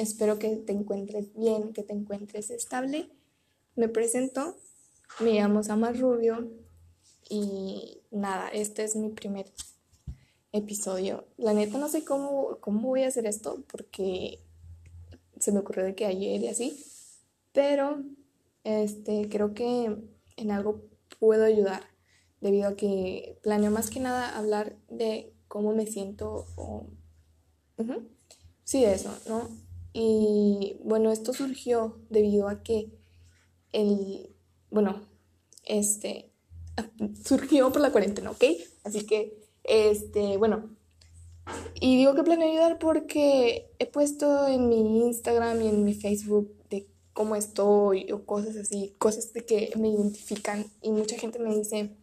[0.00, 3.10] Espero que te encuentres bien, que te encuentres estable.
[3.76, 4.56] Me presento,
[5.20, 6.48] me llamo Samar Rubio
[7.28, 9.52] y nada, este es mi primer
[10.52, 11.26] episodio.
[11.36, 14.40] La neta no sé cómo, cómo voy a hacer esto porque
[15.38, 16.82] se me ocurrió de que ayer y así,
[17.52, 18.02] pero
[18.64, 19.98] este, creo que
[20.38, 20.80] en algo
[21.18, 21.82] puedo ayudar
[22.40, 26.86] debido a que planeo más que nada hablar de cómo me siento o...
[28.64, 29.69] Sí, de eso, ¿no?
[29.92, 32.90] Y bueno, esto surgió debido a que
[33.72, 34.34] el,
[34.70, 35.00] bueno,
[35.64, 36.30] este,
[37.24, 38.44] surgió por la cuarentena, ¿ok?
[38.84, 40.70] Así que, este, bueno,
[41.80, 46.54] y digo que planeo ayudar porque he puesto en mi Instagram y en mi Facebook
[46.68, 51.54] de cómo estoy o cosas así, cosas de que me identifican y mucha gente me
[51.54, 51.96] dice,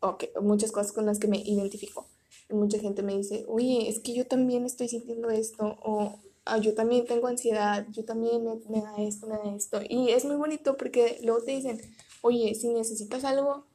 [0.00, 2.06] ok, muchas cosas con las que me identifico.
[2.48, 6.58] Y mucha gente me dice, oye, es que yo también estoy sintiendo esto, o ah,
[6.58, 9.80] yo también tengo ansiedad, yo también me, da esto, me da esto.
[9.88, 11.80] Y es muy bonito porque luego te dicen,
[12.22, 13.66] oye, si necesitas algo,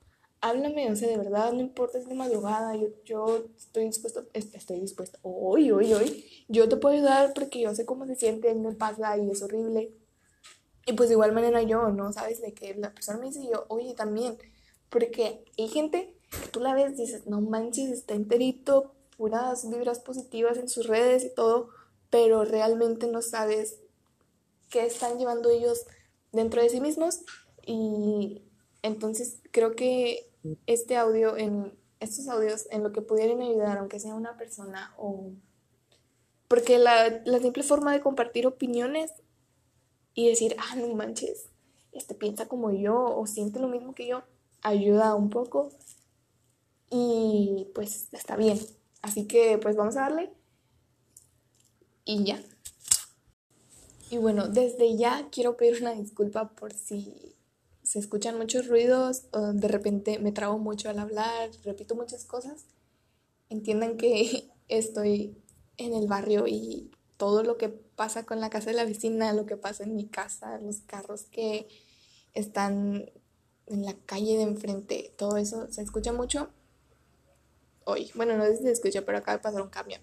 [0.41, 4.79] háblame, o sea, de verdad, no importa, es de madrugada, yo, yo estoy dispuesto, estoy
[4.79, 8.73] dispuesta, hoy, hoy, hoy, yo te puedo ayudar porque yo sé cómo se siente, me
[8.73, 9.91] pasa y es horrible.
[10.87, 12.13] Y pues de igual manera yo, ¿no?
[12.13, 14.37] Sabes de que la persona me dice yo, oye, también,
[14.89, 20.57] porque hay gente que tú la ves, dices, no manches, está enterito, puras vibras positivas
[20.57, 21.69] en sus redes y todo,
[22.15, 23.81] pero realmente no sabes
[24.69, 25.85] qué están llevando ellos
[26.31, 27.19] dentro de sí mismos.
[27.61, 28.41] Y
[28.83, 30.31] entonces creo que
[30.65, 35.33] este audio, en estos audios, en lo que pudieran ayudar, aunque sea una persona o...
[36.47, 39.11] Porque la, la simple forma de compartir opiniones
[40.13, 41.47] y decir, ah, no manches,
[41.91, 44.23] este piensa como yo o siente lo mismo que yo,
[44.61, 45.67] ayuda un poco
[46.89, 48.57] y pues está bien.
[49.01, 50.31] Así que pues vamos a darle
[52.05, 52.41] y ya.
[54.09, 57.35] Y bueno, desde ya quiero pedir una disculpa por si
[57.83, 62.65] se escuchan muchos ruidos o de repente me trago mucho al hablar, repito muchas cosas.
[63.49, 65.37] Entiendan que estoy
[65.77, 69.45] en el barrio y todo lo que pasa con la casa de la vecina, lo
[69.45, 71.67] que pasa en mi casa, los carros que
[72.33, 73.09] están
[73.67, 76.49] en la calle de enfrente, todo eso se escucha mucho
[77.85, 78.11] hoy.
[78.15, 80.01] Bueno, no sé si se escucha, pero acaba de pasar un camión.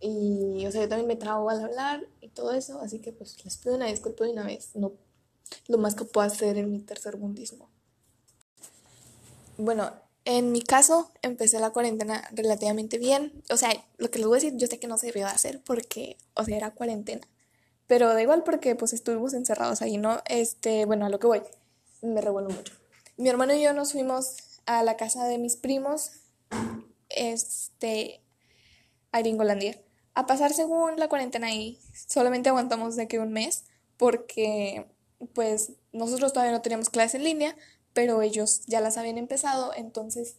[0.00, 3.44] Y, o sea, yo también me trago al hablar y todo eso, así que pues
[3.44, 4.92] les pido una disculpa de una vez, no
[5.66, 7.68] lo más que puedo hacer en mi tercer mundismo.
[9.56, 9.90] Bueno,
[10.24, 14.40] en mi caso empecé la cuarentena relativamente bien, o sea, lo que les voy a
[14.40, 17.26] decir, yo sé que no se debió hacer porque, o sea, era cuarentena,
[17.86, 20.20] pero da igual porque pues estuvimos encerrados ahí, ¿no?
[20.26, 21.42] Este, bueno, a lo que voy,
[22.02, 22.74] me revuelvo mucho.
[23.16, 24.36] Mi hermano y yo nos fuimos
[24.66, 26.12] a la casa de mis primos
[27.08, 28.20] este,
[29.10, 29.80] a Gringolandia.
[30.18, 34.84] A pasar según la cuarentena ahí, solamente aguantamos de que un mes, porque
[35.32, 37.54] pues nosotros todavía no teníamos clases en línea,
[37.92, 40.34] pero ellos ya las habían empezado, entonces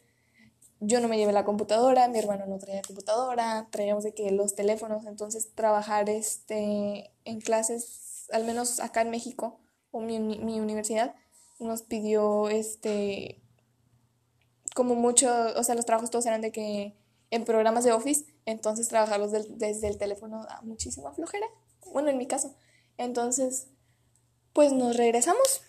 [0.81, 4.53] yo no me llevé la computadora, mi hermano no traía computadora, traíamos de que los
[4.53, 9.61] teléfonos, entonces trabajar este, en clases, al menos acá en México,
[9.91, 11.15] o mi, mi universidad,
[11.57, 13.41] nos pidió este
[14.75, 16.97] como mucho, o sea, los trabajos todos eran de que
[17.31, 21.47] en programas de Office, entonces trabajarlos desde el teléfono da muchísima flojera.
[21.91, 22.55] Bueno, en mi caso.
[22.97, 23.67] Entonces,
[24.53, 25.61] pues nos regresamos.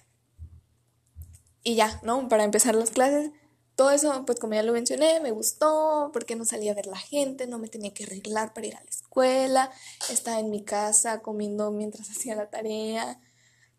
[1.62, 2.28] Y ya, ¿no?
[2.28, 3.30] Para empezar las clases.
[3.76, 6.98] Todo eso, pues como ya lo mencioné, me gustó porque no salía a ver la
[6.98, 9.70] gente, no me tenía que arreglar para ir a la escuela,
[10.10, 13.20] estaba en mi casa comiendo mientras hacía la tarea,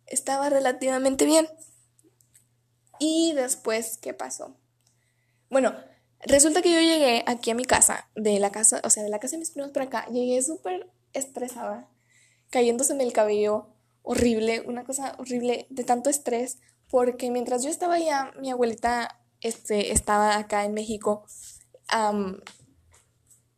[0.07, 1.47] estaba relativamente bien.
[2.99, 4.57] Y después, ¿qué pasó?
[5.49, 5.75] Bueno,
[6.25, 9.19] resulta que yo llegué aquí a mi casa, de la casa, o sea, de la
[9.19, 11.89] casa de mis primos para acá, llegué súper estresada,
[12.49, 13.67] cayéndoseme el cabello,
[14.03, 19.91] horrible, una cosa horrible de tanto estrés, porque mientras yo estaba allá, mi abuelita este,
[19.91, 21.25] estaba acá en México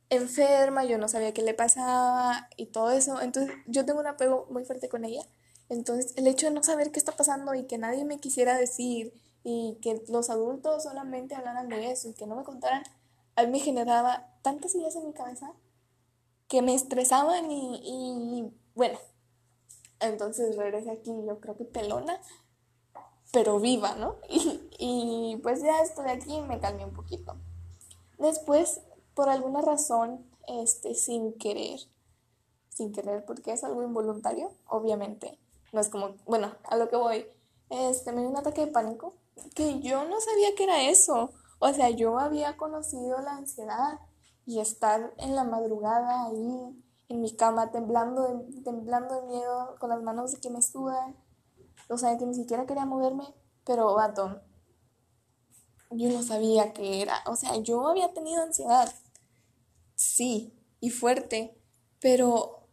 [0.10, 4.48] enferma, yo no sabía qué le pasaba y todo eso, entonces yo tengo un apego
[4.50, 5.22] muy fuerte con ella,
[5.70, 9.14] entonces el hecho de no saber qué está pasando y que nadie me quisiera decir
[9.44, 12.84] y que los adultos solamente hablaran de eso y que no me contaran,
[13.36, 15.54] a mí me generaba tantas ideas en mi cabeza
[16.48, 18.98] que me estresaban y, y bueno,
[20.00, 22.20] entonces regresé aquí yo creo que pelona,
[23.32, 24.18] pero viva, ¿no?
[24.86, 27.38] Y, y pues ya estoy aquí y me calmé un poquito.
[28.18, 28.82] Después,
[29.14, 31.80] por alguna razón, este, sin querer,
[32.70, 35.40] sin querer, porque es algo involuntario, obviamente,
[35.72, 37.26] no es como, bueno, a lo que voy,
[37.70, 39.14] este, me dio un ataque de pánico
[39.56, 41.32] que yo no sabía que era eso.
[41.60, 44.00] O sea, yo había conocido la ansiedad
[44.46, 49.90] y estar en la madrugada ahí en mi cama, temblando de, temblando de miedo, con
[49.90, 51.16] las manos de que me sudan.
[51.90, 53.26] O sea, que ni siquiera quería moverme,
[53.66, 54.42] pero vato,
[55.92, 57.24] yo no sabía qué era.
[57.28, 58.94] O sea, yo había tenido ansiedad,
[59.96, 61.58] sí, y fuerte,
[62.00, 62.68] pero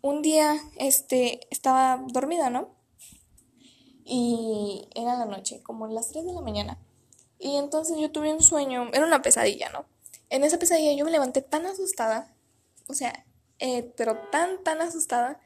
[0.00, 2.73] un día este, estaba dormida, ¿no?
[4.04, 6.78] Y era la noche, como las 3 de la mañana.
[7.38, 9.86] Y entonces yo tuve un sueño, era una pesadilla, ¿no?
[10.30, 12.34] En esa pesadilla yo me levanté tan asustada,
[12.88, 13.24] o sea,
[13.58, 15.40] eh, pero tan, tan asustada,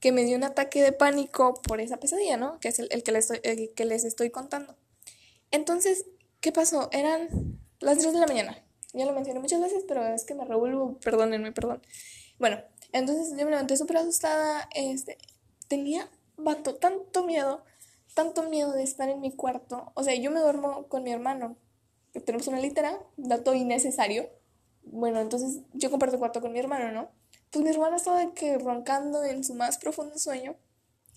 [0.00, 2.58] que me dio un ataque de pánico por esa pesadilla, ¿no?
[2.58, 4.76] Que es el, que, les estoy, el que les estoy contando.
[5.52, 6.06] Entonces,
[6.40, 6.88] ¿qué pasó?
[6.90, 8.64] Eran las 3 de la mañana.
[8.94, 11.82] Ya lo mencioné muchas veces, pero es que me revuelvo, perdónenme, perdón.
[12.38, 12.60] Bueno,
[12.92, 15.18] entonces yo me levanté súper asustada, este,
[15.68, 17.64] tenía, vato, tanto miedo,
[18.14, 19.92] tanto miedo de estar en mi cuarto.
[19.94, 21.56] O sea, yo me duermo con mi hermano,
[22.24, 24.28] tenemos una litera, dato innecesario.
[24.84, 27.10] Bueno, entonces yo comparto cuarto con mi hermano, ¿no?
[27.50, 30.56] Pues mi hermano estaba que roncando en su más profundo sueño.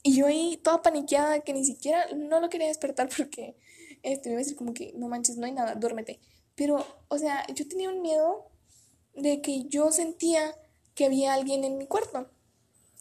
[0.04, 3.56] Y yo ahí toda paniqueada que ni siquiera no lo quería despertar porque
[4.04, 6.20] este, me iba a decir como que no manches, no hay nada, duérmete.
[6.56, 8.48] Pero, o sea, yo tenía un miedo
[9.16, 10.56] de que yo sentía
[10.94, 12.30] que había alguien en mi cuarto.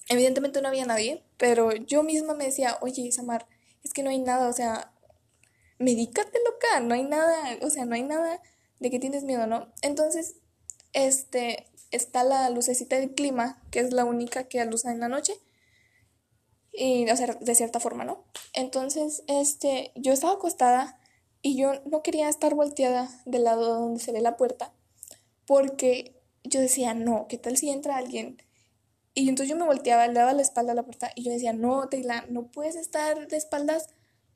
[0.09, 3.47] Evidentemente no había nadie, pero yo misma me decía, oye, Samar,
[3.85, 4.93] es que no hay nada, o sea,
[5.79, 8.41] medícate loca, no hay nada, o sea, no hay nada
[8.81, 9.73] de que tienes miedo, ¿no?
[9.83, 10.37] Entonces,
[10.93, 15.35] este, está la lucecita del clima, que es la única que alusa en la noche.
[16.73, 18.25] Y, o sea, de cierta forma, ¿no?
[18.53, 20.99] Entonces, este, yo estaba acostada
[21.41, 24.73] y yo no quería estar volteada del lado donde se ve la puerta,
[25.47, 28.43] porque yo decía, no, ¿qué tal si entra alguien?
[29.15, 31.53] Y entonces yo me volteaba, le daba la espalda a la puerta y yo decía,
[31.53, 33.89] no, Taylor, no puedes estar de espaldas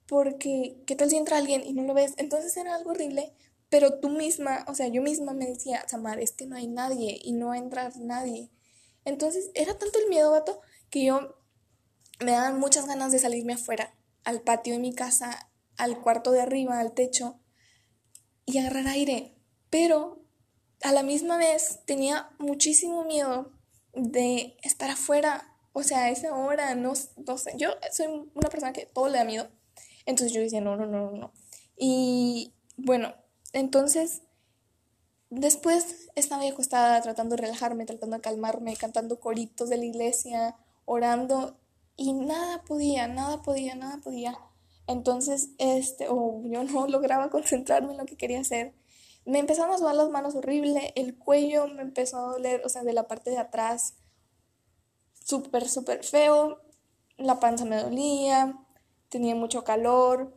[0.06, 2.14] porque ¿qué tal si entra alguien y no lo ves?
[2.16, 3.34] Entonces era algo horrible,
[3.68, 7.18] pero tú misma, o sea, yo misma me decía, Samar, es que no hay nadie
[7.22, 8.50] y no va a entrar nadie.
[9.04, 10.60] Entonces era tanto el miedo, vato,
[10.90, 11.36] que yo
[12.20, 16.40] me daban muchas ganas de salirme afuera, al patio de mi casa, al cuarto de
[16.40, 17.40] arriba, al techo,
[18.46, 19.34] y agarrar aire.
[19.70, 20.22] Pero
[20.82, 23.57] a la misma vez tenía muchísimo miedo
[23.98, 26.92] de estar afuera, o sea, esa hora, no,
[27.26, 29.48] no sé, yo soy una persona que todo le da miedo,
[30.06, 31.32] entonces yo decía, no, no, no, no.
[31.76, 33.14] Y bueno,
[33.52, 34.22] entonces
[35.30, 40.56] después estaba ahí acostada tratando de relajarme, tratando de calmarme, cantando coritos de la iglesia,
[40.84, 41.58] orando,
[41.96, 44.38] y nada podía, nada podía, nada podía.
[44.86, 48.72] Entonces, este, o yo no lograba concentrarme en lo que quería hacer
[49.28, 52.82] me empezaron a sudar las manos horrible, el cuello me empezó a doler, o sea,
[52.82, 53.92] de la parte de atrás,
[55.22, 56.62] súper, súper feo,
[57.18, 58.58] la panza me dolía,
[59.10, 60.34] tenía mucho calor.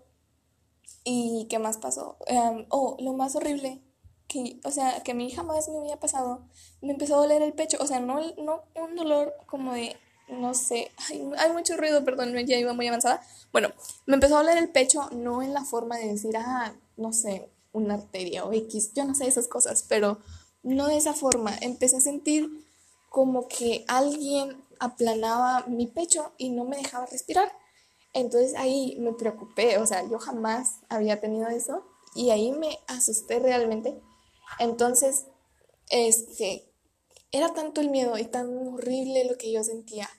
[1.05, 2.17] ¿Y qué más pasó?
[2.27, 3.81] Em, oh, lo más horrible,
[4.27, 6.49] que, o sea, que a mí jamás me había pasado,
[6.81, 9.95] me empezó a doler el pecho, o sea, no, no un dolor como de,
[10.27, 13.21] no sé, hay, hay mucho ruido, perdón, ya iba muy avanzada.
[13.53, 13.69] Bueno,
[14.05, 17.49] me empezó a doler el pecho, no en la forma de decir, ah, no sé,
[17.73, 20.19] una arteria o X, yo no sé esas cosas, pero
[20.63, 21.56] no de esa forma.
[21.62, 22.50] Empecé a sentir
[23.09, 27.51] como que alguien aplanaba mi pecho y no me dejaba respirar.
[28.13, 31.85] Entonces ahí me preocupé, o sea, yo jamás había tenido eso
[32.15, 34.01] y ahí me asusté realmente.
[34.59, 35.25] Entonces,
[35.89, 36.69] este,
[37.31, 40.09] era tanto el miedo y tan horrible lo que yo sentía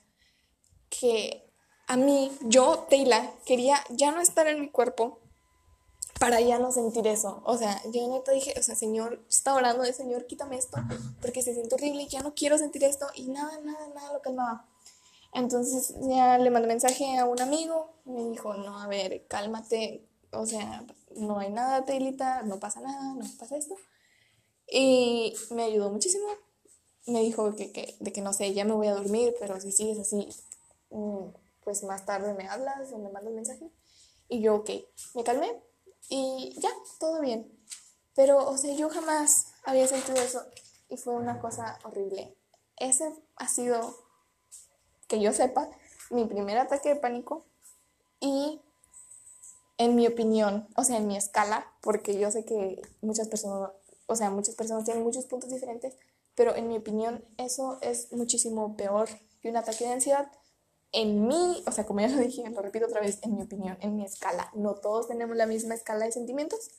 [0.89, 1.43] que
[1.87, 5.19] a mí, yo, Taylor, quería ya no estar en mi cuerpo,
[6.19, 7.41] para ya no sentir eso.
[7.45, 10.77] O sea, yo neta dije, o sea, Señor, estaba orando de Señor, quítame esto,
[11.21, 13.07] porque se siente horrible y ya no quiero sentir esto.
[13.15, 14.67] Y nada, nada, nada lo calmaba.
[15.33, 20.45] Entonces ya le mandé mensaje a un amigo, me dijo, no, a ver, cálmate, o
[20.45, 23.75] sea, no hay nada, Taylita, no pasa nada, no pasa esto.
[24.67, 26.25] Y me ayudó muchísimo.
[27.05, 29.71] Me dijo que, que, de que no sé, ya me voy a dormir, pero si
[29.71, 30.29] sigues así,
[30.91, 31.25] mm,
[31.63, 33.69] pues más tarde me hablas o me mandas mensaje.
[34.29, 34.69] Y yo, ok,
[35.15, 35.51] me calmé,
[36.09, 36.69] y ya,
[36.99, 37.51] todo bien.
[38.15, 40.43] Pero, o sea, yo jamás había sentido eso
[40.89, 42.35] y fue una cosa horrible.
[42.77, 43.97] Ese ha sido,
[45.07, 45.69] que yo sepa,
[46.09, 47.45] mi primer ataque de pánico
[48.19, 48.61] y
[49.77, 53.71] en mi opinión, o sea, en mi escala, porque yo sé que muchas personas,
[54.05, 55.95] o sea, muchas personas tienen muchos puntos diferentes,
[56.35, 59.09] pero en mi opinión eso es muchísimo peor
[59.41, 60.31] que un ataque de ansiedad
[60.93, 63.77] en mí, o sea, como ya lo dije, lo repito otra vez, en mi opinión,
[63.81, 66.69] en mi escala, no todos tenemos la misma escala de sentimientos.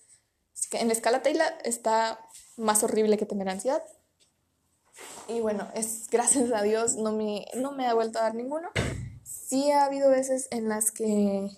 [0.54, 2.20] Así que en la escala Taylor está
[2.56, 3.82] más horrible que tener ansiedad.
[5.26, 8.70] Y bueno, es gracias a Dios no me, no me ha vuelto a dar ninguno.
[9.24, 11.50] Sí ha habido veces en las que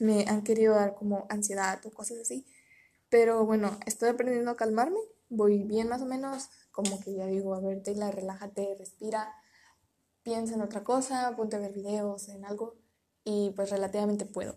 [0.00, 2.44] me han querido dar como ansiedad o cosas así.
[3.08, 4.98] Pero bueno, estoy aprendiendo a calmarme.
[5.28, 6.48] Voy bien más o menos.
[6.72, 9.32] Como que ya digo, a ver, Taylor, relájate, respira
[10.22, 12.76] piensa en otra cosa, ponte a ver videos, en algo,
[13.24, 14.56] y pues relativamente puedo.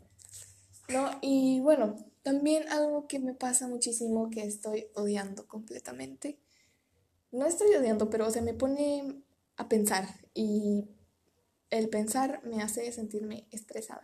[0.89, 1.10] ¿No?
[1.22, 6.39] Y bueno, también algo que me pasa muchísimo que estoy odiando completamente.
[7.32, 9.24] No estoy odiando, pero se me pone
[9.58, 10.88] a pensar y
[11.70, 14.03] el pensar me hace sentirme estresada.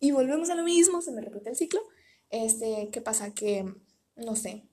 [0.00, 1.80] Y volvemos a lo mismo, se me repite el ciclo.
[2.30, 3.34] Este, ¿qué pasa?
[3.34, 3.72] Que,
[4.16, 4.68] no sé,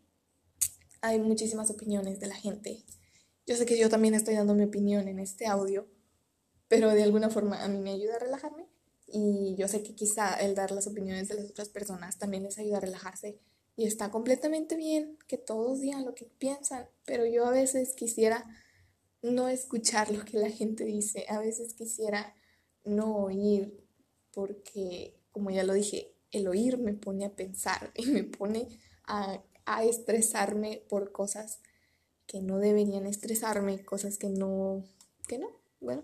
[1.02, 2.84] hay muchísimas opiniones de la gente.
[3.46, 5.88] Yo sé que yo también estoy dando mi opinión en este audio,
[6.70, 8.68] pero de alguna forma a mí me ayuda a relajarme
[9.08, 12.58] y yo sé que quizá el dar las opiniones de las otras personas también les
[12.58, 13.40] ayuda a relajarse
[13.76, 18.46] y está completamente bien que todos digan lo que piensan, pero yo a veces quisiera
[19.22, 22.36] no escuchar lo que la gente dice, a veces quisiera
[22.84, 23.86] no oír
[24.32, 28.68] porque, como ya lo dije, el oír me pone a pensar y me pone
[29.06, 31.60] a, a estresarme por cosas
[32.28, 34.84] que no deberían estresarme, cosas que no,
[35.28, 35.50] que no,
[35.80, 36.04] bueno.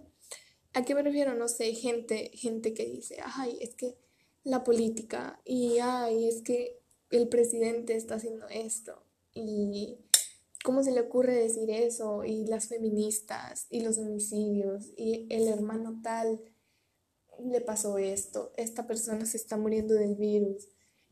[0.76, 1.34] ¿A qué me refiero?
[1.36, 3.96] No sé, gente, gente que dice, ay, es que
[4.44, 9.02] la política y ay, es que el presidente está haciendo esto
[9.34, 9.98] y
[10.66, 16.02] cómo se le ocurre decir eso y las feministas y los homicidios y el hermano
[16.04, 16.42] tal
[17.40, 20.68] le pasó esto, esta persona se está muriendo del virus,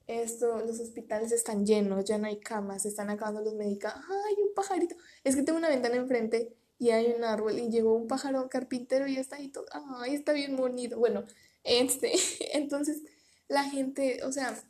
[0.07, 4.35] esto, los hospitales están llenos, ya no hay camas, se están acabando los medicamentos, ay,
[4.43, 8.07] un pajarito, es que tengo una ventana enfrente y hay un árbol y llegó un
[8.07, 9.65] pájaro carpintero y está ahí todo,
[9.99, 11.23] ay, está bien bonito, bueno,
[11.63, 12.13] este,
[12.53, 13.01] entonces
[13.47, 14.61] la gente, o sea,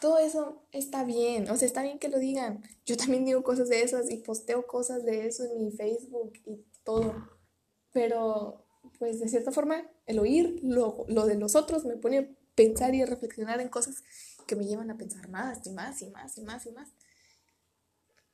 [0.00, 2.62] todo eso está bien, o sea, está bien que lo digan.
[2.84, 6.64] Yo también digo cosas de esas y posteo cosas de eso en mi Facebook y
[6.84, 7.14] todo.
[7.92, 8.66] Pero,
[8.98, 12.94] pues, de cierta forma, el oír lo, lo de los otros me pone a pensar
[12.94, 14.02] y a reflexionar en cosas
[14.46, 16.88] que me llevan a pensar más y más y más y más y más.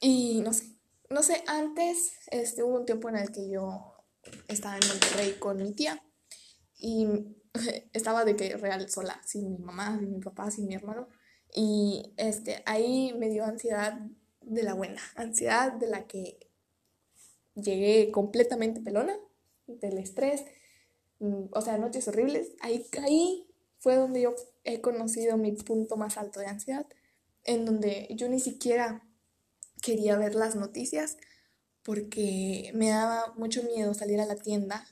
[0.00, 0.66] Y no sé,
[1.12, 3.94] no sé, antes este, hubo un tiempo en el que yo
[4.48, 6.02] estaba en Monterrey con mi tía
[6.78, 7.06] y
[7.92, 11.08] estaba de que real sola, sin mi mamá, sin mi papá, sin mi hermano.
[11.54, 13.98] Y este, ahí me dio ansiedad
[14.40, 16.38] de la buena, ansiedad de la que
[17.54, 19.14] llegué completamente pelona,
[19.66, 20.44] del estrés,
[21.20, 22.52] mm, o sea, noches horribles.
[22.60, 23.46] Ahí, ahí
[23.78, 26.86] fue donde yo he conocido mi punto más alto de ansiedad,
[27.44, 29.06] en donde yo ni siquiera
[29.82, 31.18] quería ver las noticias
[31.82, 34.86] porque me daba mucho miedo salir a la tienda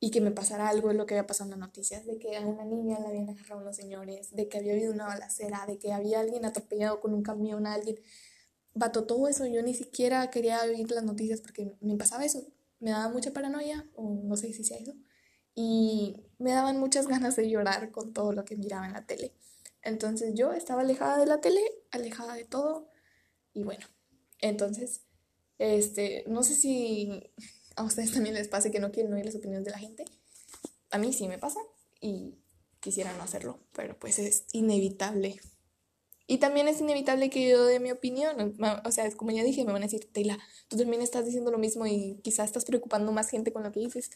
[0.00, 2.36] y que me pasara algo de lo que había pasado en las noticias, de que
[2.36, 5.78] a una niña la habían agarrado unos señores, de que había habido una balacera, de
[5.78, 7.98] que había alguien atropellado con un camión a alguien.
[8.74, 12.46] Bato todo eso, yo ni siquiera quería oír las noticias porque me pasaba eso,
[12.78, 14.94] me daba mucha paranoia, o no sé si sea eso,
[15.54, 19.32] y me daban muchas ganas de llorar con todo lo que miraba en la tele.
[19.82, 22.90] Entonces yo estaba alejada de la tele, alejada de todo,
[23.54, 23.86] y bueno,
[24.40, 25.02] entonces,
[25.58, 27.30] este, no sé si
[27.76, 30.04] a ustedes también les pase que no quieren oír las opiniones de la gente.
[30.90, 31.60] A mí sí me pasa
[32.00, 32.38] y
[32.80, 35.40] quisiera no hacerlo, pero pues es inevitable.
[36.28, 38.56] Y también es inevitable que yo dé mi opinión.
[38.84, 40.38] O sea, como ya dije, me van a decir, Taylor,
[40.68, 43.80] tú también estás diciendo lo mismo y quizás estás preocupando más gente con lo que
[43.80, 44.10] dices.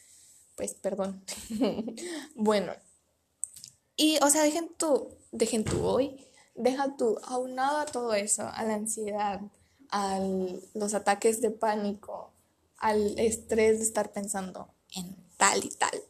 [0.57, 1.25] Pues perdón.
[2.35, 2.73] bueno.
[3.97, 8.65] Y, o sea, dejen tu, dejen tu hoy, deja tu aunado a todo eso, a
[8.65, 9.41] la ansiedad,
[9.91, 10.21] a
[10.75, 12.33] los ataques de pánico,
[12.79, 16.03] al estrés de estar pensando en tal y tal.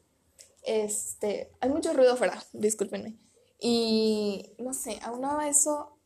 [0.63, 3.19] Este, hay mucho ruido afuera, discúlpenme.
[3.59, 5.99] Y no sé, aunado a eso,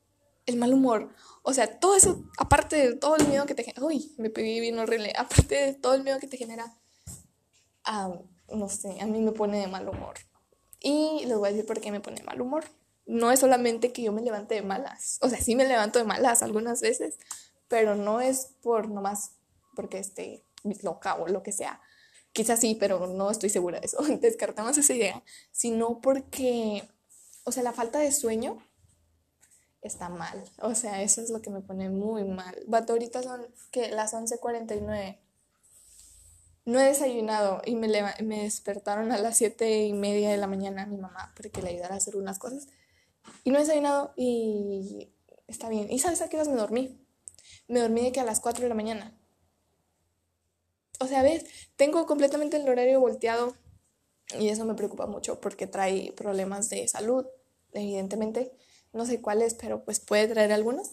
[0.46, 1.10] el mal humor.
[1.42, 3.84] O sea, todo eso, aparte de todo el miedo que te genera.
[3.84, 5.12] Uy, me pegué bien horrible.
[5.18, 6.76] Aparte de todo el miedo que te genera,
[8.48, 10.14] no sé, a mí me pone de mal humor.
[10.80, 12.64] Y les voy a decir por qué me pone de mal humor.
[13.06, 15.18] No es solamente que yo me levante de malas.
[15.20, 17.18] O sea, sí me levanto de malas algunas veces,
[17.74, 19.32] pero no es por nomás
[19.74, 20.44] porque este,
[20.82, 21.80] loca o lo que sea.
[22.32, 24.00] Quizás sí, pero no estoy segura de eso.
[24.20, 25.24] Descartamos esa idea.
[25.50, 26.88] Sino porque,
[27.42, 28.62] o sea, la falta de sueño
[29.82, 30.44] está mal.
[30.60, 32.54] O sea, eso es lo que me pone muy mal.
[32.68, 35.18] Bato, ahorita son que las 11:49.
[36.66, 37.88] No he desayunado y me,
[38.22, 41.70] me despertaron a las 7 y media de la mañana mi mamá para que le
[41.70, 42.68] ayudara a hacer unas cosas.
[43.42, 45.12] Y no he desayunado y
[45.48, 45.90] está bien.
[45.90, 47.03] ¿Y sabes a qué horas me dormí?
[47.68, 49.18] Me dormí de que a las 4 de la mañana
[51.00, 51.44] o sea, ves,
[51.76, 53.54] tengo completamente el horario volteado
[54.38, 57.26] y eso me preocupa mucho porque trae problemas de salud,
[57.72, 58.52] evidentemente.
[58.92, 60.90] No sé cuáles, pero pues puede traer algunos.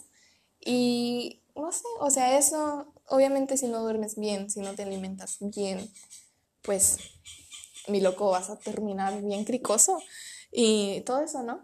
[0.59, 5.37] Y no sé, o sea, eso, obviamente si no duermes bien, si no te alimentas
[5.39, 5.91] bien,
[6.61, 6.97] pues
[7.87, 9.99] mi loco vas a terminar bien cricoso
[10.51, 11.63] y todo eso, ¿no?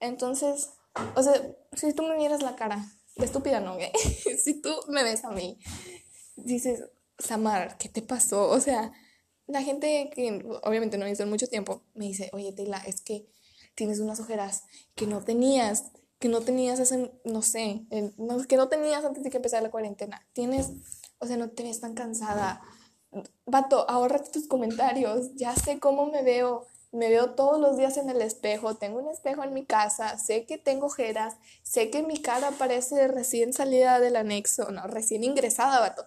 [0.00, 0.70] Entonces,
[1.14, 1.34] o sea,
[1.74, 2.84] si tú me miras la cara
[3.16, 3.76] de estúpida, ¿no?
[4.42, 5.58] si tú me ves a mí,
[6.36, 6.84] dices,
[7.18, 8.48] Samar, ¿qué te pasó?
[8.48, 8.92] O sea,
[9.46, 13.26] la gente que obviamente no hizo en mucho tiempo me dice, oye, Tela, es que
[13.74, 14.64] tienes unas ojeras
[14.94, 17.86] que no tenías, que no tenías hace, no sé,
[18.48, 20.26] que no tenías antes de que empezara la cuarentena.
[20.32, 20.70] Tienes,
[21.18, 22.62] o sea, no te ves tan cansada.
[23.44, 25.34] Vato, ahórrate tus comentarios.
[25.34, 26.66] Ya sé cómo me veo.
[26.92, 30.44] Me veo todos los días en el espejo, tengo un espejo en mi casa, sé
[30.44, 35.80] que tengo ojeras, sé que mi cara parece recién salida del anexo, no, recién ingresada,
[35.80, 36.04] vato.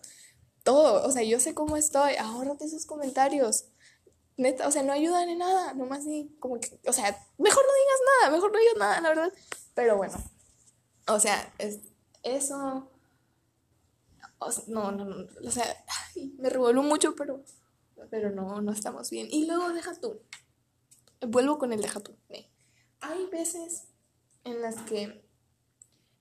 [0.63, 3.65] Todo, o sea, yo sé cómo estoy, ahórrate esos comentarios.
[4.65, 8.00] O sea, no ayudan en nada, nomás ni como que, o sea, mejor no digas
[8.22, 9.34] nada, mejor no digas nada, la verdad.
[9.74, 10.18] Pero bueno,
[11.08, 11.80] o sea, es,
[12.24, 12.89] eso,
[14.68, 15.65] no, no, no, o sea,
[16.38, 17.44] me revuelvo mucho, pero,
[18.10, 19.27] pero no, no estamos bien.
[19.32, 20.20] Y luego deja tú,
[21.25, 22.15] vuelvo con el deja tú.
[23.01, 23.88] Hay veces
[24.44, 25.25] en las que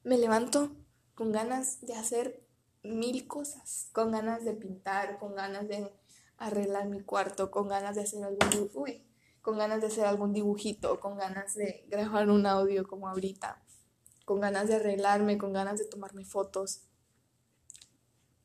[0.02, 0.76] me levanto
[1.14, 2.44] con ganas de hacer
[2.82, 5.90] mil cosas, con ganas de pintar, con ganas de
[6.36, 9.02] arreglar mi cuarto, con ganas de hacer algún, uy,
[9.40, 13.62] con ganas de hacer algún dibujito, con ganas de grabar un audio como ahorita,
[14.24, 16.82] con ganas de arreglarme, con ganas de tomarme fotos,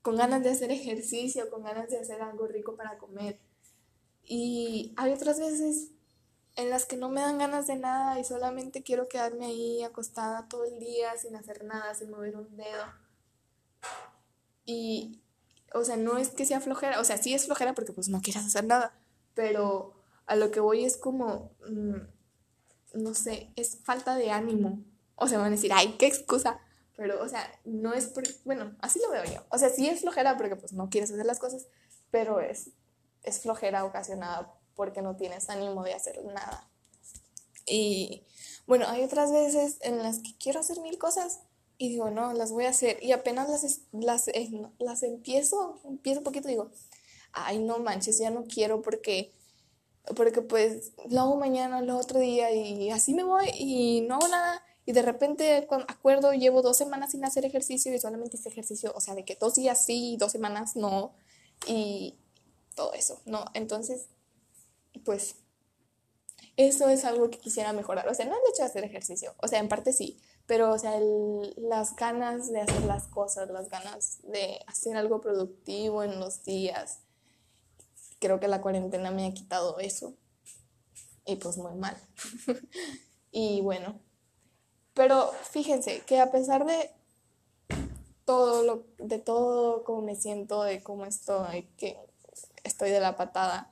[0.01, 3.39] con ganas de hacer ejercicio, con ganas de hacer algo rico para comer.
[4.23, 5.91] Y hay otras veces
[6.59, 10.47] en las que no me dan ganas de nada y solamente quiero quedarme ahí acostada
[10.49, 12.85] todo el día sin hacer nada, sin mover un dedo.
[14.65, 15.21] Y,
[15.73, 18.21] o sea, no es que sea flojera, o sea, sí es flojera porque pues no
[18.21, 18.93] quieras hacer nada,
[19.35, 19.93] pero
[20.25, 24.83] a lo que voy es como, mm, no sé, es falta de ánimo.
[25.15, 26.59] O sea, van a decir, ay, qué excusa.
[26.97, 29.45] Pero, o sea, no es por, bueno, así lo veo yo.
[29.49, 31.67] O sea, sí es flojera porque pues no quieres hacer las cosas,
[32.11, 32.71] pero es,
[33.23, 36.65] es flojera ocasionada porque no tienes ánimo de hacer nada.
[37.67, 38.23] Y
[38.65, 41.41] bueno, hay otras veces en las que quiero hacer mil cosas
[41.77, 42.97] y digo, no, las voy a hacer.
[43.03, 46.71] Y apenas las, las, eh, las empiezo, empiezo un poquito digo,
[47.33, 49.33] ay, no manches, ya no quiero porque,
[50.15, 54.29] porque pues lo hago mañana, lo otro día y así me voy y no hago
[54.29, 54.63] nada.
[54.85, 58.93] Y de repente, cuando acuerdo, llevo dos semanas sin hacer ejercicio y solamente hice ejercicio,
[58.95, 61.11] o sea, de que dos días sí, dos semanas no.
[61.67, 62.15] Y
[62.75, 63.43] todo eso, ¿no?
[63.55, 64.05] Entonces,
[65.03, 65.35] pues
[66.57, 68.07] eso es algo que quisiera mejorar.
[68.09, 70.79] O sea, no el hecho de hacer ejercicio, o sea, en parte sí, pero, o
[70.79, 70.99] sea,
[71.57, 77.01] las ganas de hacer las cosas, las ganas de hacer algo productivo en los días.
[78.19, 80.15] Creo que la cuarentena me ha quitado eso.
[81.23, 81.95] Y pues muy mal.
[83.31, 83.99] y bueno,
[84.95, 86.89] pero fíjense que a pesar de
[88.25, 91.95] todo lo, de todo cómo me siento, de cómo estoy, que
[92.63, 93.69] estoy de la patada,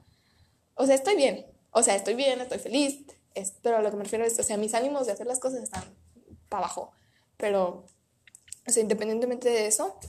[0.78, 3.04] o sea, estoy bien, o sea, estoy bien, estoy feliz,
[3.62, 5.84] pero lo que me refiero es, o sea, mis ánimos de hacer las cosas están
[6.50, 6.92] para abajo,
[7.36, 7.86] pero,
[8.68, 10.00] o sea, independientemente de eso,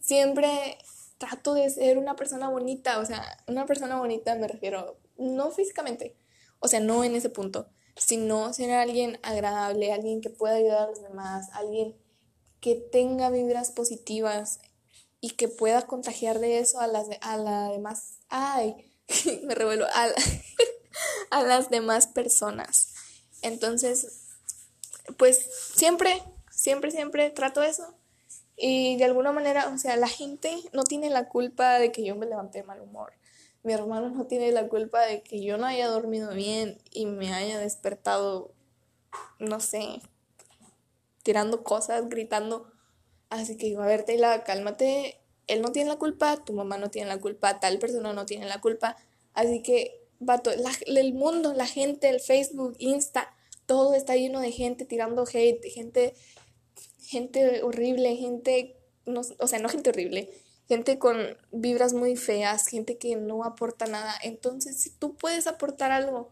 [0.00, 0.78] siempre
[1.18, 6.16] trato de ser una persona bonita, o sea, una persona bonita me refiero, no físicamente,
[6.60, 10.90] o sea, no en ese punto, sino ser alguien agradable, alguien que pueda ayudar a
[10.90, 11.96] los demás, alguien
[12.60, 14.60] que tenga vibras positivas
[15.20, 18.20] y que pueda contagiar de eso a las a la demás.
[18.28, 18.88] Ay
[19.44, 19.86] me revuelvo,
[21.30, 22.94] a, las demás personas.
[23.42, 24.26] Entonces,
[25.16, 25.38] pues
[25.74, 27.94] siempre, siempre, siempre trato eso.
[28.56, 32.16] Y de alguna manera, o sea, la gente no tiene la culpa de que yo
[32.16, 33.12] me levanté de mal humor.
[33.62, 37.32] Mi hermano no tiene la culpa de que yo no haya dormido bien y me
[37.32, 38.52] haya despertado,
[39.38, 40.00] no sé,
[41.22, 42.72] tirando cosas, gritando.
[43.30, 46.90] Así que digo, a ver, Taylor, cálmate, él no tiene la culpa, tu mamá no
[46.90, 48.96] tiene la culpa, tal persona no tiene la culpa.
[49.34, 53.34] Así que, vato, el mundo, la gente, el Facebook, Insta,
[53.66, 56.14] todo está lleno de gente tirando hate, gente,
[57.00, 60.30] gente horrible, gente, no, o sea, no gente horrible,
[60.68, 61.16] gente con
[61.50, 64.14] vibras muy feas, gente que no aporta nada.
[64.22, 66.30] Entonces, si tú puedes aportar algo,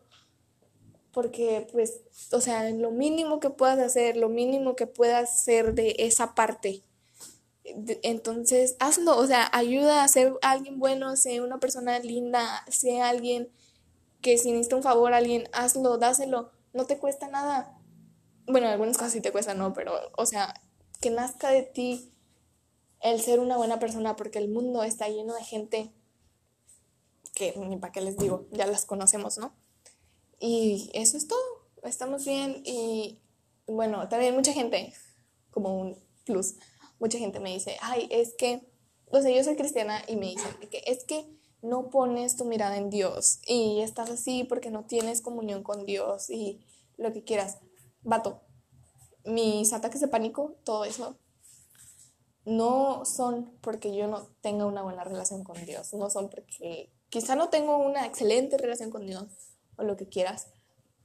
[1.13, 2.01] porque pues,
[2.33, 6.83] o sea, lo mínimo que puedas hacer, lo mínimo que puedas hacer de esa parte,
[8.03, 13.51] entonces, hazlo, o sea, ayuda a ser alguien bueno, sea una persona linda, sea alguien
[14.21, 17.79] que si necesita un favor a alguien, hazlo, dáselo, no te cuesta nada.
[18.47, 20.61] Bueno, algunas cosas sí te cuestan, no, pero, o sea,
[21.01, 22.13] que nazca de ti
[23.01, 25.93] el ser una buena persona, porque el mundo está lleno de gente
[27.35, 29.53] que ni para qué les digo, ya las conocemos, ¿no?
[30.41, 33.19] Y eso es todo, estamos bien y
[33.67, 34.95] bueno, también mucha gente,
[35.51, 36.55] como un plus,
[36.99, 38.67] mucha gente me dice, ay, es que,
[39.07, 41.27] o sea, yo soy cristiana y me dicen que es que
[41.63, 46.31] no pones tu mirada en Dios y estás así porque no tienes comunión con Dios
[46.31, 46.61] y
[46.97, 47.59] lo que quieras.
[48.03, 48.43] Vato,
[49.25, 51.19] mis ataques de pánico, todo eso,
[52.45, 57.35] no son porque yo no tenga una buena relación con Dios, no son porque quizá
[57.35, 59.25] no tengo una excelente relación con Dios
[59.77, 60.47] o lo que quieras,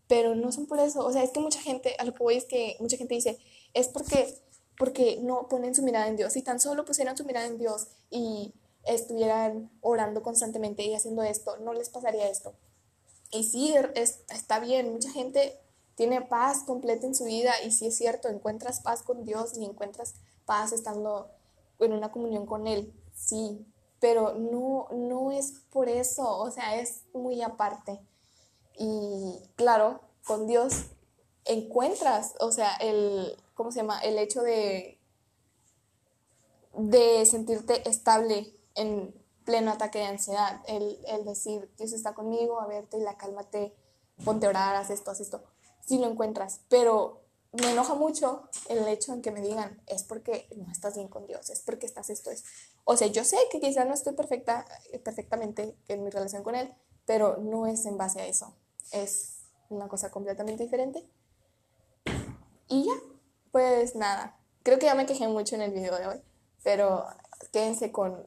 [0.08, 1.06] pero no son por eso.
[1.06, 3.40] O sea, es que mucha gente, a lo que voy es que mucha gente dice,
[3.74, 4.38] es porque,
[4.82, 6.34] porque no ponen su mirada en Dios.
[6.34, 8.52] Si tan solo pusieran su mirada en Dios y
[8.84, 12.56] estuvieran orando constantemente y haciendo esto, no les pasaría esto.
[13.30, 15.60] Y sí, está bien, mucha gente
[15.94, 19.66] tiene paz completa en su vida y sí es cierto, encuentras paz con Dios y
[19.66, 20.16] encuentras
[20.48, 21.30] paz estando
[21.78, 23.64] en una comunión con Él, sí,
[24.00, 28.00] pero no, no es por eso, o sea, es muy aparte.
[28.80, 30.86] Y claro, con Dios
[31.46, 34.00] encuentras, o sea, el, ¿cómo se llama?
[34.00, 35.00] El hecho de,
[36.76, 39.14] de sentirte estable en
[39.46, 43.76] pleno ataque de ansiedad, el, decir, Dios está conmigo, a verte, la cálmate,
[44.26, 45.44] ponte a orar, haz esto, haz esto,
[45.80, 47.22] si lo encuentras, pero
[47.52, 51.28] me enoja mucho el hecho en que me digan, es porque no estás bien con
[51.28, 52.44] Dios, es porque estás esto, es.
[52.84, 54.66] O sea, yo sé que quizá no estoy perfecta,
[55.04, 56.74] perfectamente en mi relación con Él,
[57.06, 58.56] pero no es en base a eso,
[58.92, 61.08] es una cosa completamente diferente.
[62.68, 63.11] Y ya,
[63.52, 66.22] pues nada, creo que ya me quejé mucho en el video de hoy,
[66.64, 67.06] pero
[67.52, 68.26] quédense con,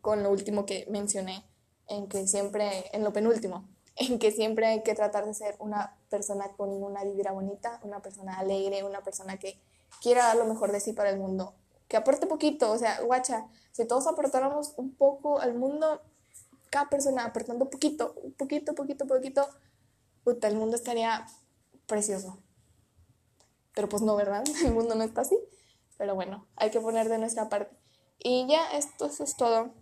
[0.00, 1.44] con lo último que mencioné,
[1.88, 5.96] en que siempre, en lo penúltimo, en que siempre hay que tratar de ser una
[6.08, 9.60] persona con una vibra bonita, una persona alegre, una persona que
[10.00, 11.54] quiera dar lo mejor de sí para el mundo,
[11.88, 16.00] que aporte poquito, o sea, guacha, si todos aportáramos un poco al mundo,
[16.70, 19.46] cada persona aportando poquito, poquito, poquito, poquito,
[20.24, 21.26] puta, el mundo estaría
[21.86, 22.38] precioso.
[23.74, 24.44] Pero pues no, ¿verdad?
[24.64, 25.38] El mundo no está así.
[25.98, 27.76] Pero bueno, hay que poner de nuestra parte.
[28.18, 29.74] Y ya, esto, es todo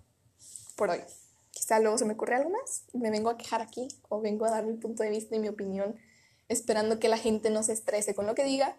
[0.76, 1.00] por hoy
[1.52, 4.50] quizá luego se me ocurre algo más me vengo a quejar aquí o vengo a
[4.50, 5.96] dar mi punto de vista y mi opinión
[6.48, 8.76] esperando que la gente no se estrese con lo que diga.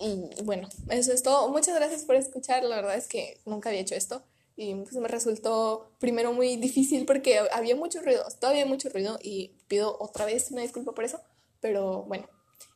[0.00, 1.48] Y bueno, eso es todo.
[1.48, 2.62] Muchas gracias por escuchar.
[2.62, 4.22] La verdad es que nunca había hecho esto
[4.54, 9.56] y pues me resultó primero muy difícil porque había mucho ruido, todavía mucho ruido y
[9.66, 11.20] pido otra vez una disculpa por eso.
[11.60, 12.28] Pero bueno,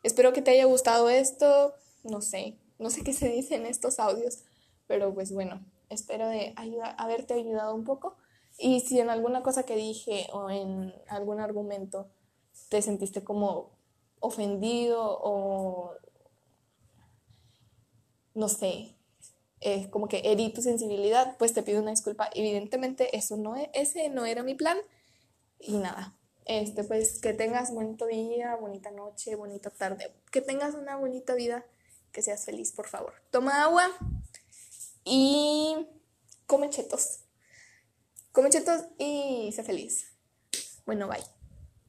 [0.05, 1.75] espero que te haya gustado esto.
[2.05, 4.45] No sé, no sé qué se dice en estos audios,
[4.87, 6.55] pero pues bueno, espero de
[6.97, 8.17] haberte ayudado un poco.
[8.59, 12.09] Y si en alguna cosa que dije o en algún argumento
[12.69, 13.73] te sentiste como
[14.21, 15.95] ofendido o
[18.35, 18.97] no sé,
[19.61, 22.29] eh, como que herí tu sensibilidad, pues te pido una disculpa.
[22.35, 24.77] Evidentemente eso no es, ese no era mi plan
[25.59, 26.17] y nada.
[26.47, 31.65] Este, pues que tengas bonito día, bonita noche, bonita tarde, que tengas una bonita vida,
[32.13, 33.15] que seas feliz, por favor.
[33.31, 33.91] Toma agua
[35.05, 35.89] y
[36.47, 37.21] come chetos.
[38.33, 40.13] Come chetos y sé feliz.
[40.85, 41.34] Bueno, bye.